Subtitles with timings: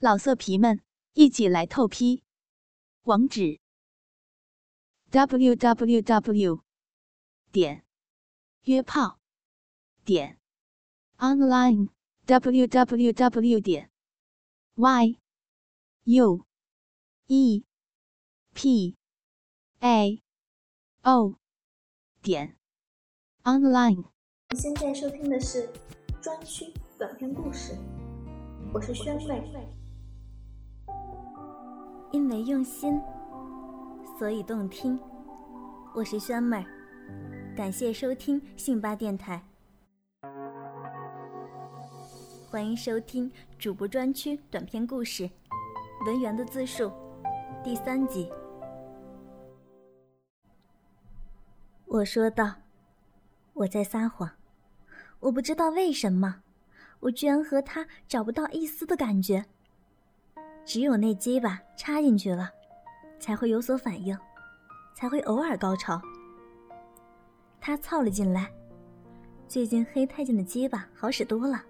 [0.00, 0.80] 老色皮们，
[1.14, 2.22] 一起来透批！
[3.02, 3.58] 网址
[5.10, 6.62] ：w w w
[7.50, 7.84] 点
[8.62, 9.18] 约炮
[10.04, 10.38] 点
[11.16, 11.88] online
[12.26, 13.90] w w w 点
[14.76, 15.18] y
[16.04, 16.46] u
[17.26, 17.64] e
[18.54, 18.96] p
[19.80, 20.22] a
[21.02, 21.34] o
[22.22, 22.56] 点
[23.42, 24.04] online。
[24.50, 25.68] 你现在收听的是
[26.22, 27.76] 专区短篇故事，
[28.72, 29.16] 我是宣
[29.52, 29.77] 妹。
[32.10, 32.98] 因为用心，
[34.18, 34.98] 所以动听。
[35.94, 36.64] 我是萱妹儿，
[37.54, 39.42] 感谢收听信吧电台，
[42.50, 45.24] 欢迎收听主播专区短篇故事
[46.06, 46.84] 《文员的自述》
[47.62, 48.30] 第三集。
[51.84, 52.54] 我说道
[53.52, 54.30] ：“我在撒谎，
[55.20, 56.42] 我不知道为什么，
[57.00, 59.44] 我居然和他找不到一丝的感觉。”
[60.68, 62.50] 只有那鸡巴插进去了，
[63.18, 64.14] 才会有所反应，
[64.94, 65.98] 才会偶尔高潮。
[67.58, 68.52] 他凑了进来。
[69.48, 71.64] 最近黑太监的鸡巴好使多了，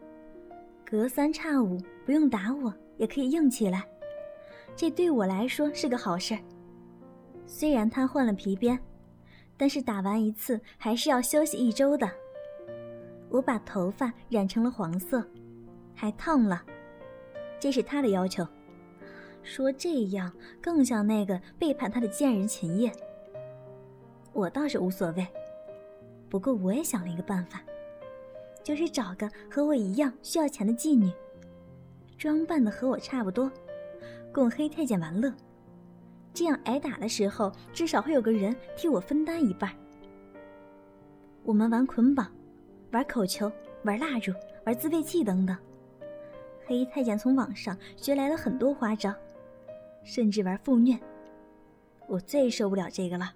[0.84, 3.86] 隔三差五不用打我也可以硬起来，
[4.74, 6.40] 这对我来说是个好事儿。
[7.46, 8.77] 虽然他换了皮鞭，
[9.56, 12.10] 但是打完一次还是要休息一周的。
[13.28, 15.24] 我把头发染成了黄色，
[15.94, 16.64] 还烫了，
[17.60, 18.44] 这是他的要求。
[19.48, 22.92] 说这样更像那个背叛他的贱人秦叶。
[24.34, 25.27] 我倒是无所谓，
[26.28, 27.62] 不过我也想了一个办法，
[28.62, 31.10] 就是找个和我一样需要钱的妓女，
[32.18, 33.50] 装扮的和我差不多，
[34.32, 35.32] 供黑太监玩乐。
[36.34, 39.72] 这样挨打的时候，至少会有个人替我分担一半。
[41.42, 42.30] 我们玩捆绑，
[42.92, 43.50] 玩口球，
[43.83, 44.30] 玩蜡烛，
[44.66, 45.56] 玩自慰器等等。
[46.66, 49.12] 黑太监从网上学来了很多花招。
[50.09, 50.98] 甚至玩负虐，
[52.06, 53.31] 我最受不了这个了。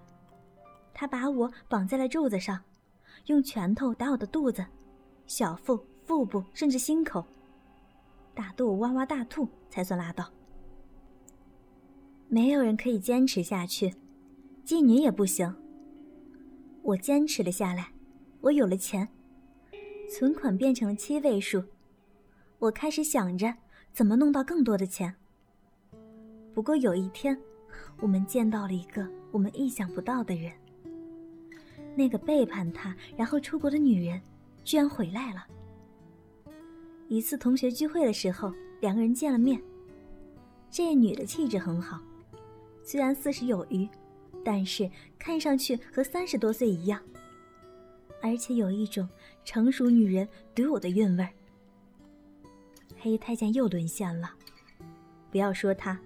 [0.95, 2.59] 他把我绑在了柱子上，
[3.27, 4.65] 用拳头打我的肚子、
[5.27, 7.23] 小腹、腹部，甚至心口，
[8.35, 10.33] 打得我哇哇大吐才算拉倒。
[12.29, 13.95] 没有人可以坚持下去，
[14.65, 15.55] 妓女也不行。
[16.81, 17.93] 我坚持了下来，
[18.41, 19.07] 我有了钱，
[20.09, 21.63] 存款变成了七位数，
[22.59, 23.57] 我开始想着
[23.93, 25.15] 怎么弄到更多的钱。
[26.55, 27.37] 不过有一天，
[27.99, 30.53] 我们见到了一个我们意想不到的人。
[31.95, 34.21] 那个背叛他然后出国的女人，
[34.65, 35.47] 居然回来了。
[37.09, 39.61] 一次同学聚会的时候，两个人见了面。
[40.71, 42.01] 这女的气质很好，
[42.83, 43.89] 虽然四十有余，
[44.45, 47.01] 但是看上去和三十多岁一样，
[48.23, 49.07] 而且有一种
[49.45, 51.31] 成熟女人独有的韵味儿。
[52.99, 54.31] 黑太监又沦陷了，
[55.31, 55.99] 不要说他。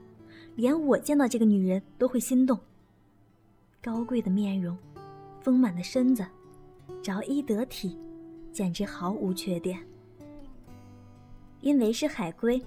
[0.57, 2.59] 连我见到这个女人都会心动。
[3.83, 4.77] 高贵的面容，
[5.41, 6.27] 丰满的身子，
[7.03, 7.97] 着衣得体，
[8.53, 9.79] 简直毫无缺点。
[11.61, 12.61] 因为是海归，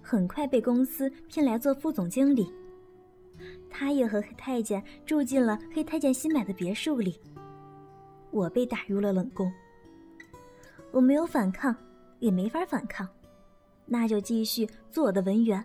[0.00, 2.52] 很快被公司聘来做副总经理。
[3.70, 7.18] 他也和黑太监住进了黑太监新买的别墅里。
[8.30, 9.50] 我被打入了冷宫。
[10.92, 11.74] 我没有反抗，
[12.18, 13.08] 也没法反抗，
[13.86, 15.64] 那就继续做我的文员。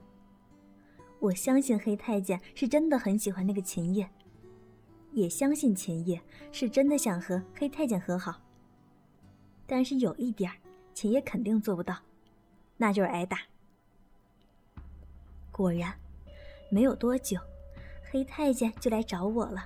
[1.25, 4.07] 我相信黑太监是真的很喜欢那个秦叶，
[5.11, 6.21] 也相信秦叶
[6.51, 8.39] 是真的想和黑太监和好。
[9.65, 10.51] 但是有一点，
[10.93, 11.97] 秦叶肯定做不到，
[12.77, 13.39] 那就是挨打。
[15.51, 15.91] 果然，
[16.69, 17.39] 没有多久，
[18.11, 19.65] 黑太监就来找我了。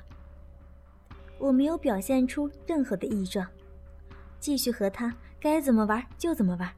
[1.40, 3.46] 我没有表现出任何的异状，
[4.40, 6.74] 继续和他该怎么玩就怎么玩。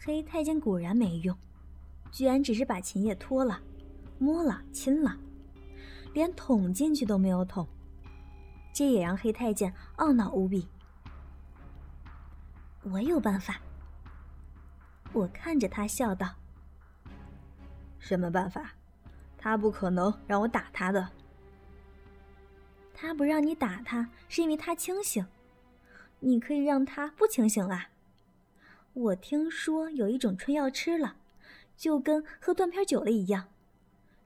[0.00, 1.36] 黑太监果然没用。
[2.14, 3.60] 居然只是把秦叶脱了，
[4.20, 5.18] 摸了，亲了，
[6.12, 7.66] 连捅进去都没有捅，
[8.72, 10.68] 这也让黑太监懊恼无比。
[12.84, 13.60] 我有办法。
[15.12, 16.36] 我看着他笑道
[17.98, 18.74] ：“什么办法？
[19.36, 21.08] 他不可能让我打他的。
[22.94, 25.26] 他不让你打他，是因为他清醒。
[26.20, 27.88] 你可以让他不清醒啊。
[28.92, 31.16] 我听说有一种春药吃了。”
[31.76, 33.48] 就跟喝断片酒了一样，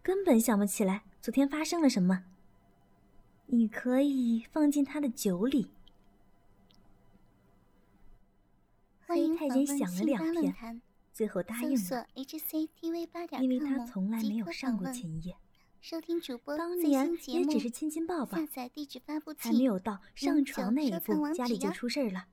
[0.03, 2.25] 根本想不起来昨天发生了什么。
[3.47, 5.71] 你可以放进他的酒里。
[9.07, 10.83] 黑太监想了两天，
[11.15, 12.07] 最后答应了，
[13.41, 15.35] 因为他从来没有上过前夜，
[16.59, 18.37] 当年也只是亲亲抱抱，
[19.39, 22.27] 还没有到上床那一步，家里就出事了。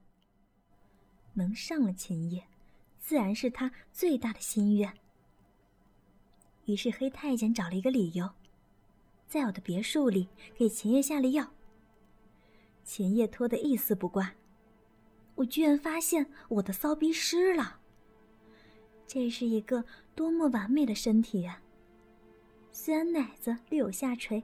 [1.35, 2.47] 能上了琴夜，
[2.99, 4.93] 自然是他最大的心愿。
[6.65, 8.29] 于是黑太监找了一个理由，
[9.27, 10.27] 在我的别墅里
[10.57, 11.51] 给秦叶下了药。
[12.83, 14.33] 秦叶脱得一丝不挂，
[15.35, 17.79] 我居然发现我的骚逼湿了。
[19.07, 19.85] 这是一个
[20.15, 21.61] 多么完美的身体呀！
[22.71, 24.43] 虽然奶子略有下垂，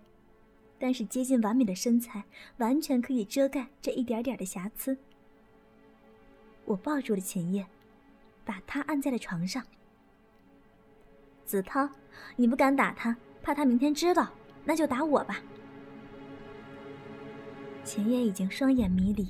[0.79, 2.23] 但是接近完美的身材
[2.57, 4.97] 完全可以遮盖这一点点的瑕疵。
[6.65, 7.65] 我抱住了秦叶，
[8.45, 9.65] 把他按在了床上。
[11.51, 11.89] 子韬，
[12.37, 13.13] 你不敢打他，
[13.43, 14.31] 怕他明天知道，
[14.63, 15.41] 那就打我吧。
[17.83, 19.27] 秦叶已经双眼迷离，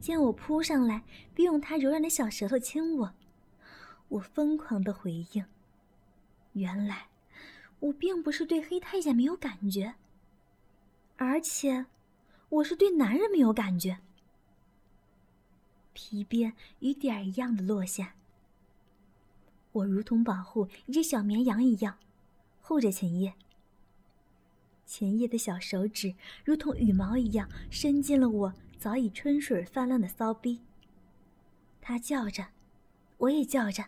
[0.00, 3.14] 见我扑上来，并用他柔软的小舌头亲我，
[4.08, 5.44] 我疯狂的回应。
[6.54, 7.06] 原来，
[7.78, 9.94] 我并不是对黑太监没有感觉，
[11.16, 11.86] 而且，
[12.48, 13.98] 我是对男人没有感觉。
[15.92, 18.14] 皮鞭雨点一样的落下。
[19.76, 21.98] 我如同保护一只小绵羊一样，
[22.62, 23.34] 护着秦叶。
[24.86, 26.14] 秦叶的小手指
[26.44, 30.60] 如同羽毛一样伸进了我早已春水泛滥的骚逼。
[31.80, 32.46] 他叫着，
[33.18, 33.84] 我也叫着。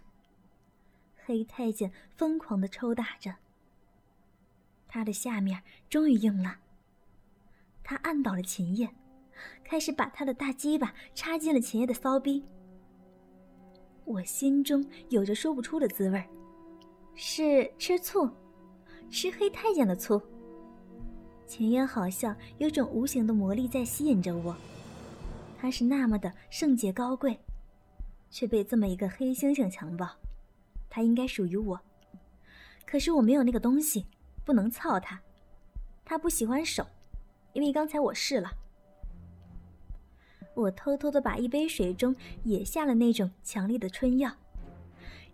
[1.24, 3.36] 黑太监疯狂的抽打着。
[4.86, 6.58] 他的下面终于硬了。
[7.82, 8.90] 他按倒了秦叶，
[9.64, 12.44] 开始把他的大鸡巴插进了秦叶的骚逼。
[14.08, 16.26] 我心中有着说不出的滋味儿
[17.14, 18.26] 是吃醋，
[19.10, 20.18] 吃黑太监的醋。
[21.46, 24.56] 秦烟好像有种无形的魔力在吸引着我，
[25.58, 27.38] 他是那么的圣洁高贵，
[28.30, 30.08] 却被这么一个黑猩猩强暴，
[30.88, 31.78] 他应该属于我，
[32.86, 34.06] 可是我没有那个东西，
[34.42, 35.20] 不能操他，
[36.02, 36.86] 他不喜欢手，
[37.52, 38.50] 因为刚才我试了。
[40.58, 44.32] 我偷偷的把一杯水中也下了那种强力的春药，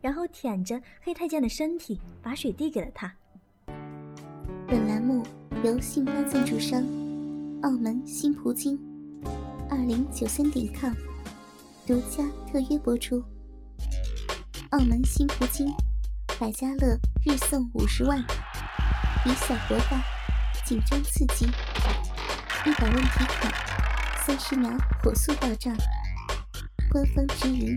[0.02, 3.10] 然后舔着黑太监的身体，把水递给了他。
[4.68, 5.22] 本栏目
[5.62, 6.82] 由信发赞助商
[7.62, 8.78] 澳门新葡京
[9.70, 10.92] 二零九三点 com
[11.86, 12.22] 独家
[12.52, 13.24] 特约播出。
[14.72, 15.72] 澳门新葡京
[16.38, 18.18] 百家乐日送五十万，
[19.24, 20.04] 以小博大，
[20.66, 21.46] 紧张刺激，
[22.66, 23.83] 一百问题卡。
[24.26, 24.70] 三十秒
[25.02, 25.76] 火速到账，
[26.90, 27.76] 官方直营，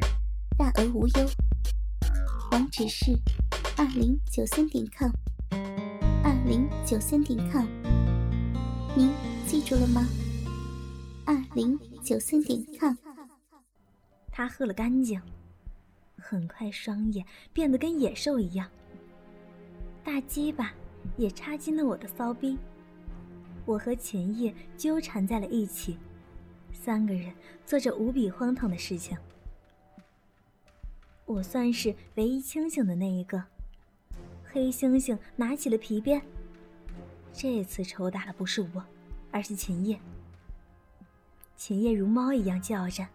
[0.58, 1.30] 大额无忧。
[2.54, 3.12] 网址是
[3.76, 5.12] 二零九三点 com，
[6.24, 7.66] 二零九三点 com，
[8.96, 9.12] 您
[9.46, 10.08] 记住了吗？
[11.26, 12.96] 二零九三点 com。
[14.32, 15.22] 他喝了干净，
[16.16, 18.70] 很快双眼变得跟野兽一样，
[20.02, 20.72] 大鸡巴
[21.18, 22.58] 也插进了我的骚逼，
[23.66, 25.98] 我和秦叶纠缠在了一起。
[26.78, 27.34] 三个人
[27.66, 29.18] 做着无比荒唐的事情，
[31.26, 33.44] 我算是唯一清醒的那一个。
[34.46, 36.22] 黑猩猩拿起了皮鞭，
[37.34, 38.86] 这次抽打的不是我，
[39.32, 40.00] 而是秦叶。
[41.58, 43.06] 秦叶如猫一样叫着，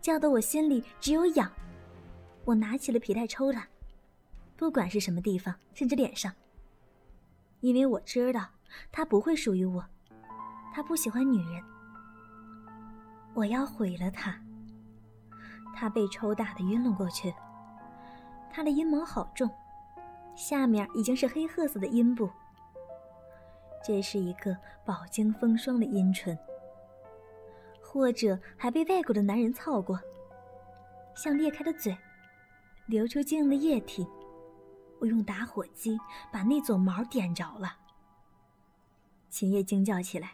[0.00, 1.52] 叫得我心里只有痒。
[2.44, 3.68] 我拿起了皮带抽他，
[4.56, 6.34] 不管是什么地方，甚至脸上，
[7.60, 8.48] 因为我知道
[8.90, 9.84] 他不会属于我，
[10.74, 11.62] 他不喜欢女人。
[13.40, 14.38] 我要毁了他。
[15.74, 17.32] 他被抽打的晕了过去。
[18.52, 19.48] 他的阴毛好重，
[20.36, 22.28] 下面已经是黑褐色的阴部。
[23.82, 26.38] 这是一个饱经风霜的阴唇，
[27.80, 29.98] 或者还被外国的男人操过。
[31.14, 31.96] 像裂开的嘴，
[32.84, 34.06] 流出晶莹的液体。
[34.98, 35.98] 我用打火机
[36.30, 37.74] 把那撮毛点着了。
[39.30, 40.32] 秦叶惊叫起来，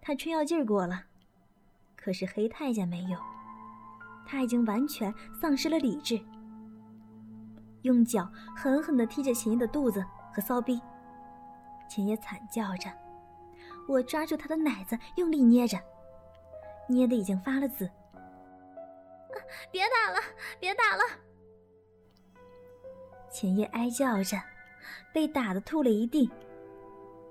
[0.00, 1.04] 他春药劲儿过了。
[2.06, 3.18] 可是黑太监没有，
[4.24, 6.24] 他已经完全丧失了理智，
[7.82, 10.80] 用脚狠狠地踢着秦叶的肚子和骚逼，
[11.90, 12.88] 秦叶惨叫着，
[13.88, 15.76] 我抓住他的奶子用力捏着，
[16.88, 17.90] 捏的已经发了紫。
[19.72, 20.20] 别打了，
[20.60, 21.02] 别打了！
[23.32, 24.40] 秦叶哀叫着，
[25.12, 26.30] 被打的吐了一地，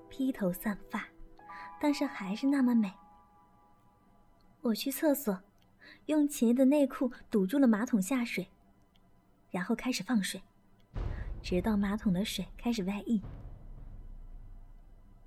[0.09, 1.05] 披头散发，
[1.79, 2.91] 但是还是那么美。
[4.65, 5.39] 我去厕所，
[6.07, 8.47] 用秦叶的内裤堵住了马桶下水，
[9.51, 10.41] 然后开始放水，
[11.43, 13.21] 直到马桶的水开始外溢。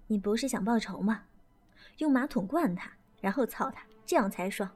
[0.09, 1.23] 你不是想报仇吗？
[1.99, 2.91] 用马桶灌他，
[3.21, 4.69] 然后操他，这样才爽。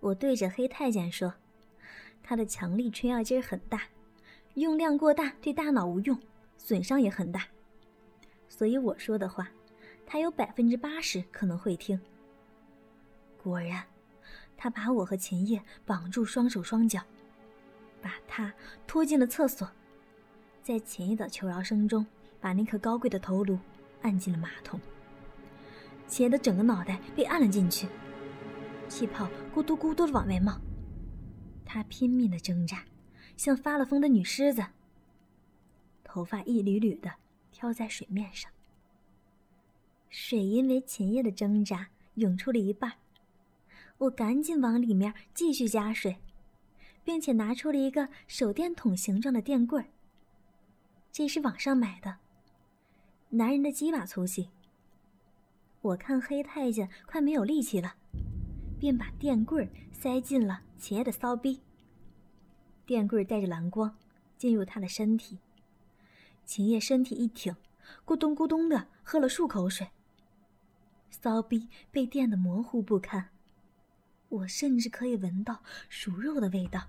[0.00, 1.32] 我对着黑太监说
[2.22, 3.84] ：“他的强力春药劲儿很大，
[4.56, 6.20] 用量过大对大脑无用，
[6.58, 7.46] 损伤也很大。
[8.46, 9.48] 所以我说的话，
[10.04, 11.98] 他有百分之八十可能会听。”
[13.42, 13.84] 果然，
[14.56, 17.02] 他把我和秦叶绑住双手双脚，
[18.00, 18.54] 把他
[18.86, 19.68] 拖进了厕所，
[20.62, 22.06] 在浅夜的求饶声中，
[22.40, 23.58] 把那颗高贵的头颅
[24.02, 24.80] 按进了马桶。
[26.06, 27.88] 钱的整个脑袋被按了进去，
[28.88, 30.60] 气泡咕嘟咕嘟的往外冒。
[31.64, 32.84] 他拼命的挣扎，
[33.36, 34.64] 像发了疯的女狮子。
[36.04, 37.10] 头发一缕缕的
[37.50, 38.50] 飘在水面上，
[40.10, 42.92] 水因为前夜的挣扎涌出了一半。
[44.02, 46.16] 我赶紧往里面继续加水，
[47.04, 49.84] 并且拿出了一个手电筒形状的电棍
[51.12, 52.16] 这是网上买的，
[53.28, 54.50] 男人的鸡巴粗细。
[55.82, 57.94] 我看黑太监快没有力气了，
[58.80, 61.60] 便把电棍塞进了秦叶的骚逼。
[62.84, 63.96] 电棍带着蓝光
[64.36, 65.38] 进入他的身体，
[66.44, 67.54] 秦叶身体一挺，
[68.04, 69.88] 咕咚咕咚的喝了数口水。
[71.08, 73.28] 骚逼被电得模糊不堪。
[74.32, 76.82] 我甚至可以闻到熟肉的味道。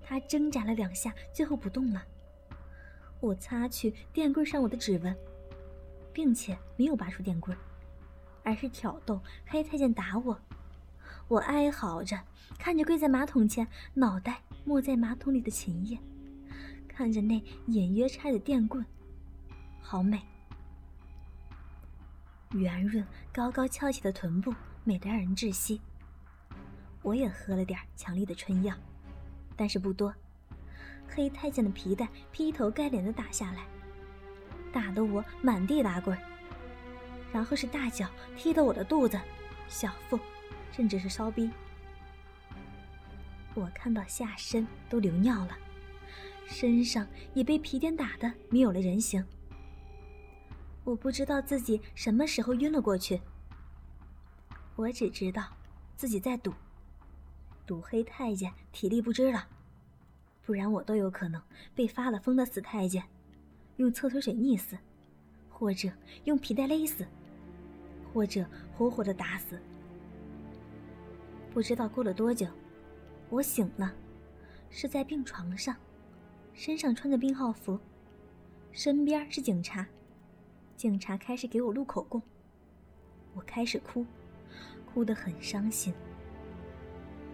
[0.00, 2.02] 他挣扎了两下，最后不动了。
[3.20, 5.16] 我擦去电棍上我的指纹，
[6.12, 7.56] 并且没有拔出电棍，
[8.42, 10.36] 而是挑逗黑太监打我。
[11.28, 12.18] 我哀嚎着，
[12.58, 15.96] 看着跪在马桶前、脑袋没在马桶里的秦叶，
[16.88, 18.84] 看着那隐约插的电棍，
[19.80, 20.20] 好美，
[22.54, 25.80] 圆润、高高翘起的臀部，美得让人窒息。
[27.02, 28.74] 我也喝了点强力的春药，
[29.56, 30.14] 但是不多。
[31.08, 33.66] 黑太监的皮带劈头盖脸的打下来，
[34.72, 36.16] 打得我满地打滚。
[37.32, 39.18] 然后是大脚踢得我的肚子、
[39.68, 40.18] 小腹，
[40.72, 41.50] 甚至是烧逼。
[43.54, 45.56] 我看到下身都流尿了，
[46.46, 49.24] 身上也被皮鞭打得没有了人形。
[50.84, 53.20] 我不知道自己什么时候晕了过去，
[54.76, 55.44] 我只知道
[55.96, 56.52] 自己在赌。
[57.68, 59.46] 赌黑太监体力不支了，
[60.42, 61.38] 不然我都有可能
[61.74, 63.04] 被发了疯的死太监
[63.76, 64.78] 用厕所水溺死，
[65.50, 65.92] 或者
[66.24, 67.06] 用皮带勒死，
[68.10, 68.42] 或者
[68.74, 69.60] 活活的打死。
[71.52, 72.46] 不知道过了多久，
[73.28, 73.94] 我醒了，
[74.70, 75.76] 是在病床上，
[76.54, 77.78] 身上穿着病号服，
[78.72, 79.86] 身边是警察，
[80.74, 82.22] 警察开始给我录口供，
[83.34, 84.06] 我开始哭，
[84.86, 85.92] 哭得很伤心。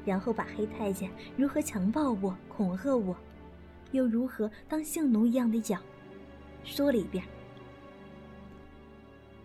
[0.05, 3.17] 然后把黑太监如何强暴我、恐吓我，
[3.93, 5.81] 又如何当性奴一样的养，
[6.63, 7.25] 说了一遍。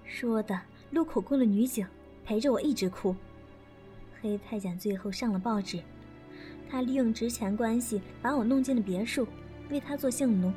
[0.06, 0.60] 说的
[0.92, 1.88] 录口供的女警
[2.26, 3.16] 陪着我一直哭。
[4.22, 5.80] 黑太监最后上了报纸，
[6.70, 9.26] 他利用职权关系把我弄进了别墅，
[9.70, 10.52] 为他做性奴，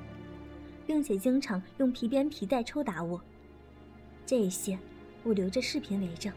[0.85, 3.21] 并且经常用皮鞭、皮带抽打我。
[4.27, 4.77] 这些
[5.23, 6.33] 我留着视频为证。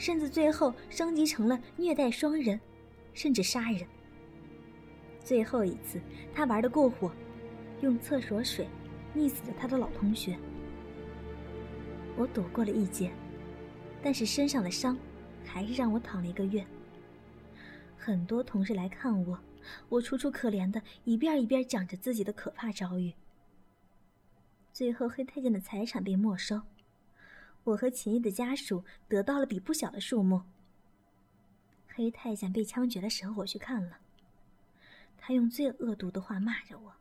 [0.00, 2.58] 甚至最后升级成了虐待双人，
[3.12, 3.86] 甚至杀人。
[5.22, 6.00] 最后一次，
[6.34, 7.12] 他玩的过火，
[7.82, 8.66] 用厕所水
[9.14, 10.38] 溺死了他的老同学。
[12.16, 13.12] 我躲过了一劫，
[14.02, 14.96] 但是身上的伤
[15.44, 16.64] 还是让我躺了一个月。
[17.98, 19.38] 很多同事来看我，
[19.90, 23.12] 我楚楚可怜的一遍一遍讲着自己的可怕遭遇。
[24.72, 26.62] 最后，黑太监的财产被没收。
[27.64, 30.42] 我和秦毅的家属得到了比不小的数目。
[31.88, 33.98] 黑太监被枪决的时候，我去看了。
[35.18, 36.92] 他用最恶毒的话骂着我，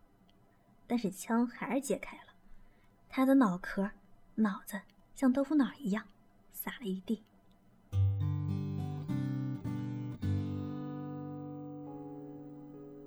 [0.86, 2.34] 但是枪还是解开了。
[3.08, 3.90] 他的脑壳、
[4.36, 4.80] 脑子
[5.16, 6.06] 像豆腐脑一样，
[6.52, 7.24] 撒了一地。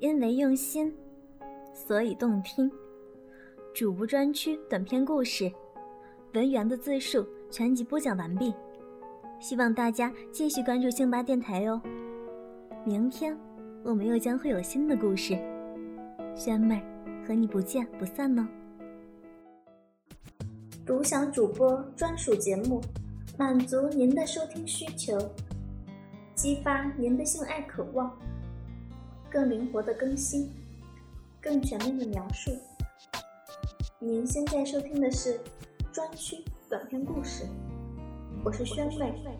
[0.01, 0.93] 因为用心，
[1.75, 2.71] 所以动听。
[3.75, 5.53] 主播专区短篇故事，
[6.33, 7.27] 文员的自述。
[7.53, 8.55] 全集播讲完毕，
[9.39, 11.79] 希望大家继续关注星巴电台哦。
[12.83, 13.37] 明天
[13.85, 15.37] 我们又将会有新的故事，
[16.35, 16.83] 萱妹
[17.29, 18.49] 和你不见不散呢。
[20.87, 22.81] 独享主播专属节目，
[23.37, 25.19] 满足您的收听需求，
[26.35, 28.19] 激发您的性爱渴望，
[29.31, 30.51] 更灵活的更新，
[31.39, 32.51] 更全面的描述。
[33.99, 35.39] 您现在收听的是
[35.93, 36.43] 专区。
[36.73, 37.47] 短篇故事，
[38.43, 39.39] 我是宣妹。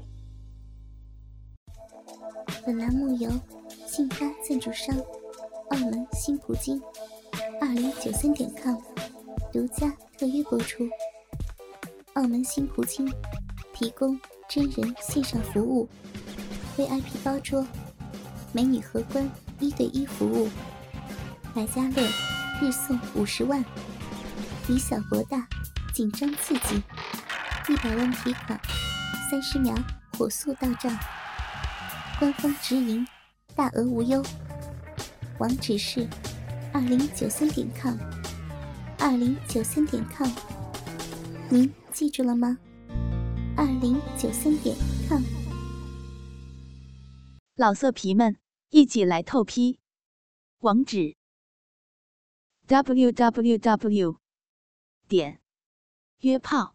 [2.67, 3.31] 本栏目由
[3.87, 4.95] 信发赞助商
[5.71, 6.79] 澳门新葡京
[7.59, 8.77] 二零九三点 com
[9.51, 10.87] 独家特约播出。
[12.13, 13.11] 澳门新葡京
[13.73, 15.89] 提供真人线上服务
[16.77, 17.67] ，VIP 包桌，
[18.53, 19.27] 美女荷官
[19.59, 20.51] 一对一服务，
[21.55, 22.07] 百家乐
[22.61, 23.65] 日送五十万，
[24.69, 25.49] 以小博大，
[25.95, 26.83] 紧张刺激。
[27.69, 28.61] 一百万提款，
[29.31, 29.73] 三十秒
[30.19, 30.99] 火速到账，
[32.19, 33.07] 官方直营，
[33.55, 34.21] 大额无忧。
[35.39, 36.09] 网址是
[36.73, 37.97] 二零九三点 com，
[38.99, 40.29] 二零九三点 com，
[41.51, 42.59] 您记住了吗？
[43.57, 44.77] 二零九三点
[45.09, 45.23] com。
[47.55, 48.39] 老色皮们，
[48.71, 49.79] 一起来透批！
[50.59, 51.17] 网址
[52.67, 54.17] ：w w w
[55.07, 55.41] 点
[56.23, 56.75] 约炮